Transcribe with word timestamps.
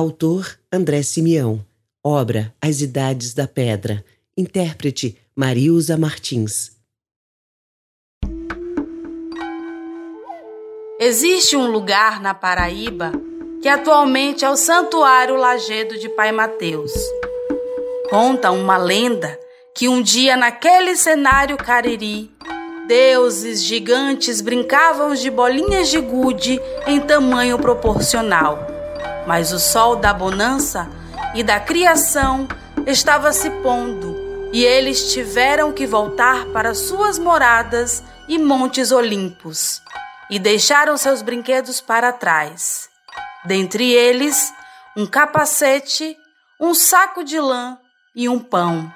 Autor 0.00 0.58
André 0.72 1.02
Simeão. 1.02 1.62
Obra 2.02 2.54
As 2.58 2.80
Idades 2.80 3.34
da 3.34 3.46
Pedra. 3.46 4.02
Intérprete 4.34 5.14
Marilza 5.36 5.94
Martins. 5.98 6.70
Existe 10.98 11.54
um 11.54 11.70
lugar 11.70 12.18
na 12.18 12.32
Paraíba 12.32 13.12
que 13.60 13.68
atualmente 13.68 14.42
é 14.42 14.48
o 14.48 14.56
Santuário 14.56 15.36
Lagedo 15.36 15.98
de 15.98 16.08
Pai 16.08 16.32
Mateus. 16.32 16.92
Conta 18.08 18.50
uma 18.50 18.78
lenda 18.78 19.38
que 19.76 19.86
um 19.86 20.00
dia 20.00 20.34
naquele 20.34 20.96
cenário 20.96 21.58
cariri, 21.58 22.30
deuses 22.88 23.62
gigantes 23.62 24.40
brincavam 24.40 25.14
de 25.14 25.30
bolinhas 25.30 25.90
de 25.90 26.00
gude 26.00 26.58
em 26.86 26.98
tamanho 27.00 27.58
proporcional. 27.58 28.79
Mas 29.26 29.52
o 29.52 29.58
sol 29.58 29.96
da 29.96 30.12
bonança 30.12 30.88
e 31.34 31.42
da 31.42 31.60
criação 31.60 32.48
estava 32.86 33.32
se 33.32 33.50
pondo 33.62 34.30
e 34.52 34.64
eles 34.64 35.12
tiveram 35.12 35.72
que 35.72 35.86
voltar 35.86 36.46
para 36.46 36.74
suas 36.74 37.18
moradas 37.18 38.02
e 38.28 38.38
montes 38.38 38.90
olímpos 38.90 39.80
e 40.28 40.38
deixaram 40.38 40.96
seus 40.96 41.22
brinquedos 41.22 41.80
para 41.80 42.12
trás. 42.12 42.88
Dentre 43.44 43.92
eles, 43.92 44.52
um 44.96 45.06
capacete, 45.06 46.16
um 46.60 46.74
saco 46.74 47.22
de 47.24 47.38
lã 47.38 47.78
e 48.14 48.28
um 48.28 48.38
pão. 48.38 48.92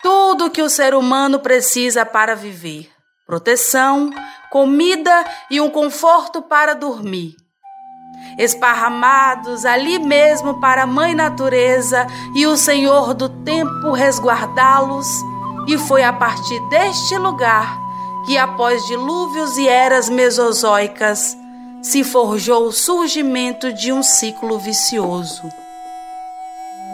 Tudo 0.00 0.50
que 0.50 0.62
o 0.62 0.70
ser 0.70 0.94
humano 0.94 1.40
precisa 1.40 2.06
para 2.06 2.34
viver: 2.36 2.90
proteção, 3.26 4.10
comida 4.50 5.24
e 5.50 5.60
um 5.60 5.68
conforto 5.68 6.40
para 6.40 6.74
dormir. 6.74 7.36
Esparramados 8.38 9.64
ali 9.64 9.98
mesmo 9.98 10.60
para 10.60 10.84
a 10.84 10.86
Mãe 10.86 11.14
Natureza 11.14 12.06
e 12.34 12.46
o 12.46 12.56
Senhor 12.56 13.14
do 13.14 13.28
Tempo 13.28 13.92
resguardá-los, 13.92 15.06
e 15.66 15.76
foi 15.76 16.02
a 16.02 16.12
partir 16.12 16.60
deste 16.68 17.18
lugar 17.18 17.78
que, 18.24 18.38
após 18.38 18.86
dilúvios 18.86 19.58
e 19.58 19.68
eras 19.68 20.08
mesozoicas, 20.08 21.36
se 21.82 22.02
forjou 22.04 22.66
o 22.66 22.72
surgimento 22.72 23.72
de 23.72 23.92
um 23.92 24.02
ciclo 24.02 24.58
vicioso. 24.58 25.48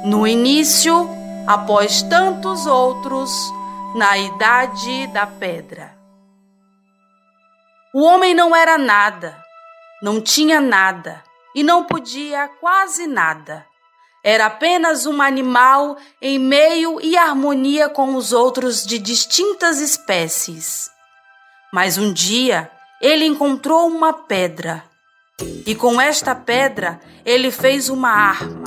No 0.04 0.26
início, 0.26 1.08
após 1.46 2.02
tantos 2.02 2.66
outros, 2.66 3.30
na 3.94 4.18
idade 4.18 5.06
da 5.08 5.26
pedra. 5.26 5.94
O 7.94 8.02
homem 8.02 8.34
não 8.34 8.54
era 8.54 8.76
nada, 8.76 9.43
não 10.02 10.20
tinha 10.20 10.60
nada 10.60 11.22
e 11.54 11.62
não 11.62 11.84
podia 11.84 12.48
quase 12.60 13.06
nada. 13.06 13.64
Era 14.24 14.46
apenas 14.46 15.04
um 15.04 15.20
animal 15.20 15.98
em 16.20 16.38
meio 16.38 16.98
e 17.00 17.16
harmonia 17.16 17.88
com 17.90 18.14
os 18.14 18.32
outros 18.32 18.84
de 18.86 18.98
distintas 18.98 19.80
espécies. 19.80 20.90
Mas 21.72 21.98
um 21.98 22.12
dia 22.12 22.70
ele 23.02 23.26
encontrou 23.26 23.86
uma 23.86 24.14
pedra, 24.14 24.82
e 25.66 25.74
com 25.74 26.00
esta 26.00 26.34
pedra 26.34 27.00
ele 27.24 27.50
fez 27.50 27.90
uma 27.90 28.08
arma, 28.08 28.64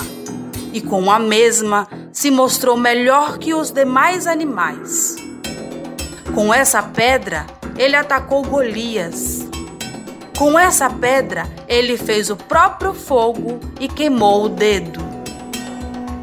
e 0.72 0.80
com 0.80 1.10
a 1.10 1.18
mesma 1.18 1.88
se 2.14 2.30
mostrou 2.30 2.78
melhor 2.78 3.40
que 3.40 3.54
os 3.56 3.72
demais 3.72 4.28
animais. 4.28 5.16
Com 6.36 6.54
essa 6.54 6.84
pedra 6.84 7.48
ele 7.78 7.96
atacou 7.96 8.44
Golias. 8.44 9.47
Com 10.38 10.58
essa 10.58 10.90
pedra 10.90 11.46
ele 11.68 11.98
fez 11.98 12.30
o 12.30 12.36
próprio 12.36 12.94
fogo 12.94 13.60
e 13.80 13.88
queimou 13.88 14.46
o 14.46 14.50
dedo. 14.50 15.00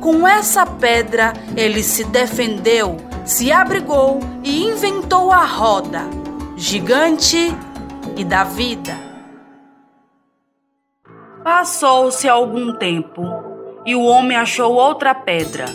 Com 0.00 0.26
essa 0.26 0.64
pedra 0.64 1.32
ele 1.56 1.82
se 1.82 2.04
defendeu, 2.04 2.96
se 3.24 3.50
abrigou 3.50 4.20
e 4.42 4.64
inventou 4.64 5.32
a 5.32 5.44
roda 5.44 6.02
gigante 6.56 7.52
e 8.16 8.24
da 8.24 8.44
vida. 8.44 8.96
Passou-se 11.42 12.28
algum 12.28 12.72
tempo 12.78 13.22
e 13.84 13.94
o 13.94 14.04
homem 14.04 14.36
achou 14.36 14.72
outra 14.72 15.14
pedra, 15.14 15.66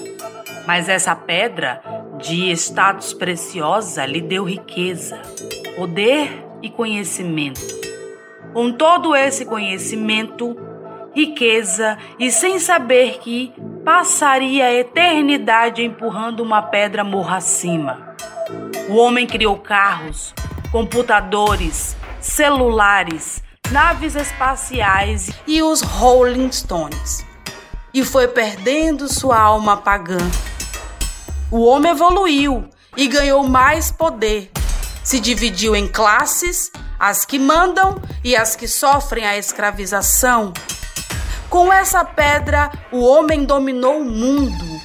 mas 0.66 0.90
essa 0.90 1.16
pedra, 1.16 1.82
de 2.18 2.50
status 2.52 3.14
preciosa, 3.14 4.06
lhe 4.06 4.22
deu 4.22 4.46
riqueza, 4.46 5.22
poder 5.76 6.44
e 6.62 6.70
conhecimento. 6.70 7.79
Com 8.54 8.72
todo 8.72 9.16
esse 9.16 9.46
conhecimento, 9.46 10.58
riqueza 11.14 11.98
e 12.18 12.32
sem 12.32 12.60
saber 12.60 13.20
que 13.20 13.54
passaria 13.86 14.66
a 14.66 14.74
eternidade 14.74 15.84
empurrando 15.84 16.42
uma 16.42 16.62
pedra 16.62 17.04
morra 17.04 17.38
acima. 17.38 18.16
O 18.90 18.96
homem 18.96 19.28
criou 19.28 19.58
carros, 19.58 20.34
computadores, 20.72 21.96
celulares, 22.20 23.44
naves 23.72 24.16
espaciais 24.16 25.30
e 25.46 25.62
os 25.62 25.81
Rolling 25.81 26.52
Stones. 26.52 27.26
E 27.94 28.04
foi 28.04 28.28
perdendo 28.28 29.08
sua 29.08 29.40
alma 29.40 29.78
pagã. 29.78 30.18
O 31.52 31.64
homem 31.66 31.92
evoluiu 31.92 32.68
e 32.98 33.08
ganhou 33.08 33.44
mais 33.48 33.92
poder. 33.92 34.52
Se 35.04 35.20
dividiu 35.20 35.76
em 35.76 35.88
classes, 35.88 36.72
as 37.00 37.24
que 37.24 37.40
mandam 37.40 38.02
e 38.24 38.36
as 38.36 38.56
que 38.56 38.68
sofrem 38.68 39.26
a 39.26 39.38
escravização. 39.38 40.54
Com 41.50 41.72
essa 41.72 42.04
pedra, 42.04 42.70
o 42.92 43.04
homem 43.04 43.46
dominou 43.46 44.02
o 44.02 44.06
mundo. 44.06 44.82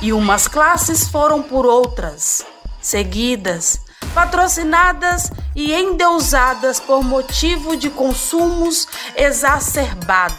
E 0.00 0.12
umas 0.12 0.46
classes 0.46 1.08
foram 1.08 1.42
por 1.42 1.66
outras, 1.66 2.46
seguidas, 2.80 3.80
patrocinadas 4.14 5.32
e 5.56 5.74
endeusadas 5.74 6.78
por 6.78 7.02
motivo 7.02 7.76
de 7.76 7.90
consumos 7.90 8.86
exacerbados, 9.16 10.38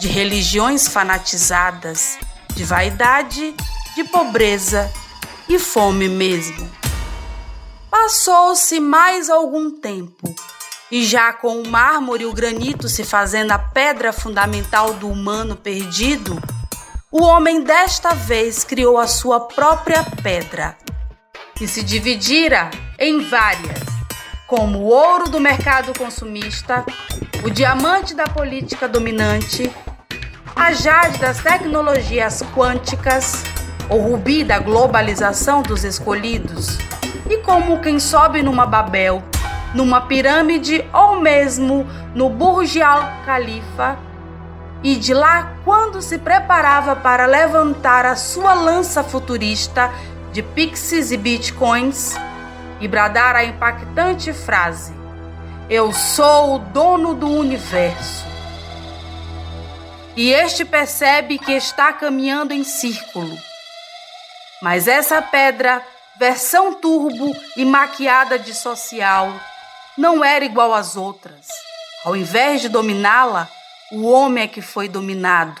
de 0.00 0.08
religiões 0.08 0.88
fanatizadas, 0.88 2.18
de 2.54 2.64
vaidade, 2.64 3.54
de 3.94 4.04
pobreza 4.04 4.90
e 5.48 5.58
fome 5.58 6.08
mesmo. 6.08 6.83
Passou-se 8.04 8.78
mais 8.80 9.30
algum 9.30 9.70
tempo, 9.80 10.34
e 10.92 11.02
já 11.06 11.32
com 11.32 11.62
o 11.62 11.66
mármore 11.66 12.24
e 12.24 12.26
o 12.26 12.34
granito 12.34 12.86
se 12.86 13.02
fazendo 13.02 13.52
a 13.52 13.58
pedra 13.58 14.12
fundamental 14.12 14.92
do 14.92 15.08
humano 15.08 15.56
perdido, 15.56 16.38
o 17.10 17.22
homem 17.22 17.64
desta 17.64 18.14
vez 18.14 18.62
criou 18.62 18.98
a 18.98 19.06
sua 19.06 19.40
própria 19.40 20.04
pedra 20.22 20.76
que 21.54 21.66
se 21.66 21.82
dividira 21.82 22.70
em 22.98 23.26
várias, 23.26 23.80
como 24.46 24.80
o 24.80 24.88
ouro 24.88 25.30
do 25.30 25.40
mercado 25.40 25.98
consumista, 25.98 26.84
o 27.42 27.48
diamante 27.48 28.14
da 28.14 28.28
política 28.28 28.86
dominante, 28.86 29.74
a 30.54 30.74
jade 30.74 31.16
das 31.16 31.42
tecnologias 31.42 32.42
quânticas, 32.54 33.42
o 33.88 33.96
rubi 33.96 34.44
da 34.44 34.58
globalização 34.58 35.62
dos 35.62 35.84
escolhidos, 35.84 36.76
e 37.28 37.38
como 37.38 37.80
quem 37.80 37.98
sobe 37.98 38.42
numa 38.42 38.66
Babel, 38.66 39.22
numa 39.74 40.02
pirâmide 40.02 40.84
ou 40.92 41.20
mesmo 41.20 41.86
no 42.14 42.28
Burj 42.28 42.80
Al 42.80 43.02
Khalifa, 43.26 43.98
e 44.82 44.96
de 44.96 45.14
lá, 45.14 45.54
quando 45.64 46.02
se 46.02 46.18
preparava 46.18 46.94
para 46.94 47.24
levantar 47.24 48.04
a 48.04 48.16
sua 48.16 48.52
lança 48.52 49.02
futurista 49.02 49.90
de 50.30 50.42
pixies 50.42 51.10
e 51.10 51.16
bitcoins 51.16 52.14
e 52.82 52.86
bradar 52.86 53.34
a 53.34 53.44
impactante 53.44 54.30
frase: 54.34 54.92
Eu 55.70 55.90
sou 55.90 56.56
o 56.56 56.58
dono 56.58 57.14
do 57.14 57.30
universo. 57.30 58.26
E 60.14 60.30
este 60.30 60.66
percebe 60.66 61.38
que 61.38 61.52
está 61.52 61.90
caminhando 61.90 62.52
em 62.52 62.62
círculo. 62.62 63.38
Mas 64.60 64.86
essa 64.86 65.22
pedra, 65.22 65.82
versão 66.18 66.74
turbo 66.74 67.34
e 67.56 67.64
maquiada 67.64 68.38
de 68.38 68.54
social, 68.54 69.32
não 69.96 70.24
era 70.24 70.44
igual 70.44 70.74
às 70.74 70.96
outras. 70.96 71.46
Ao 72.04 72.16
invés 72.16 72.60
de 72.60 72.68
dominá-la, 72.68 73.48
o 73.92 74.04
homem 74.04 74.44
é 74.44 74.48
que 74.48 74.60
foi 74.60 74.88
dominado. 74.88 75.60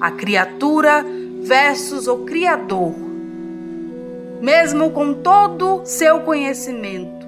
A 0.00 0.10
criatura 0.10 1.04
versus 1.42 2.06
o 2.06 2.18
Criador 2.24 3.06
mesmo 4.40 4.90
com 4.90 5.14
todo 5.14 5.82
seu 5.84 6.20
conhecimento, 6.20 7.26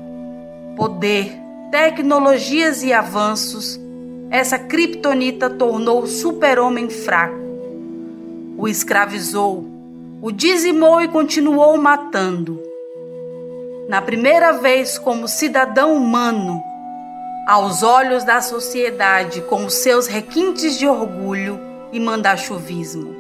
poder, 0.77 1.33
tecnologias 1.71 2.83
e 2.83 2.93
avanços, 2.93 3.81
essa 4.31 4.59
criptonita 4.59 5.49
tornou 5.49 6.03
o 6.03 6.07
super-homem 6.07 6.91
fraco. 6.91 7.39
O 8.59 8.69
escravizou, 8.69 9.67
o 10.21 10.33
dizimou 10.33 11.01
e 11.01 11.09
continuou 11.09 11.77
matando. 11.77 12.61
Na 13.89 14.03
primeira 14.03 14.53
vez 14.53 14.99
como 14.99 15.29
cidadão 15.29 15.95
humano, 15.95 16.63
aos 17.47 17.83
olhos 17.83 18.25
da 18.25 18.41
sociedade 18.41 19.41
com 19.43 19.65
os 19.65 19.75
seus 19.75 20.07
requintes 20.07 20.79
de 20.79 20.87
orgulho 20.87 21.59
e 21.93 22.01
mandachuvismo. 22.01 23.17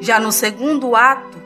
Já 0.00 0.18
no 0.18 0.32
segundo 0.32 0.96
ato, 0.96 1.38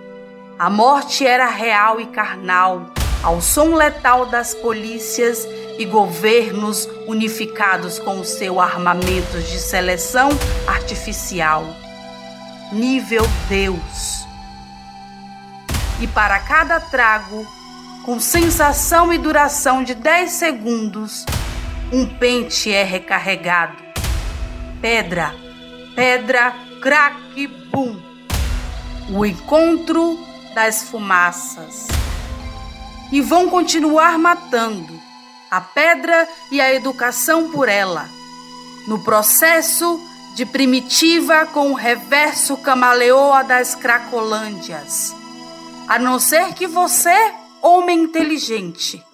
a 0.59 0.70
morte 0.70 1.26
era 1.26 1.49
real 1.49 2.00
e 2.00 2.06
carnal, 2.06 2.87
ao 3.23 3.41
som 3.41 3.75
letal 3.75 4.26
das 4.26 4.55
polícias 4.55 5.47
e 5.79 5.85
governos 5.85 6.88
unificados 7.06 7.99
com 7.99 8.20
o 8.20 8.25
seu 8.25 8.61
armamento 8.61 9.38
de 9.38 9.59
seleção 9.59 10.29
artificial. 10.67 11.64
Nível 12.73 13.25
Deus. 13.49 14.31
E 16.02 16.06
para 16.08 16.37
cada 16.40 16.81
trago, 16.81 17.46
com 18.04 18.19
sensação 18.19 19.12
e 19.12 19.19
duração 19.19 19.84
de 19.84 19.94
10 19.94 20.32
segundos, 20.32 21.25
um 21.93 22.04
pente 22.19 22.72
é 22.72 22.82
recarregado. 22.82 23.81
Pedra, 24.81 25.32
pedra, 25.94 26.56
craque, 26.82 27.46
bum. 27.46 28.02
O 29.10 29.25
encontro 29.25 30.19
das 30.52 30.82
fumaças. 30.82 31.87
E 33.12 33.20
vão 33.20 33.49
continuar 33.49 34.19
matando 34.19 35.00
a 35.52 35.60
pedra 35.60 36.26
e 36.50 36.60
a 36.60 36.75
educação 36.75 37.52
por 37.52 37.69
ela, 37.69 38.08
no 38.88 39.04
processo 39.04 40.00
de 40.34 40.44
primitiva 40.44 41.46
com 41.46 41.70
o 41.70 41.75
reverso 41.75 42.56
camaleoa 42.56 43.44
das 43.44 43.76
cracolândias. 43.76 45.21
A 45.92 45.98
não 45.98 46.18
ser 46.18 46.54
que 46.54 46.66
você, 46.66 47.34
homem 47.60 48.04
inteligente, 48.04 49.04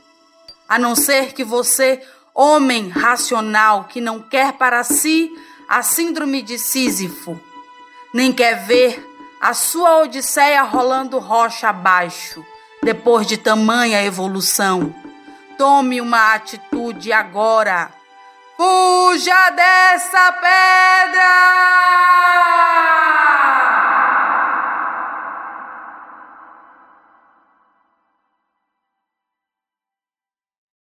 a 0.69 0.78
não 0.78 0.94
ser 0.94 1.32
que 1.32 1.42
você, 1.42 2.00
homem 2.32 2.88
racional, 2.88 3.86
que 3.88 4.00
não 4.00 4.22
quer 4.22 4.52
para 4.52 4.84
si 4.84 5.28
a 5.69 5.82
síndrome 5.82 6.40
de 6.40 6.56
Sísifo, 6.56 7.36
nem 8.14 8.32
quer 8.32 8.64
ver 8.64 9.04
a 9.40 9.54
sua 9.54 10.02
odisseia 10.02 10.62
rolando 10.62 11.19
rocha 11.19 11.69
abaixo, 11.70 12.46
depois 12.80 13.26
de 13.26 13.36
tamanha 13.36 14.04
evolução. 14.04 14.94
Tome 15.58 16.00
uma 16.00 16.32
atitude 16.34 17.12
agora. 17.12 17.90
Fuja 18.56 19.50
dessa 19.50 20.30
pedra! 20.30 22.27